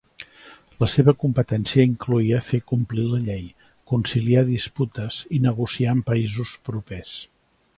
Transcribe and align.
La 0.83 0.87
seva 0.93 1.13
competència 1.23 1.83
incloïa 1.89 2.39
fer 2.47 2.59
complir 2.71 3.05
la 3.11 3.19
llei, 3.27 3.45
conciliar 3.93 4.43
disputes 4.49 5.21
i 5.39 5.43
negociar 5.45 5.95
amb 5.97 6.11
països 6.13 6.57
propers. 6.71 7.17